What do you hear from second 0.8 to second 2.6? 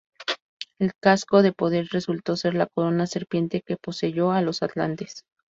Casco de Poder resultó ser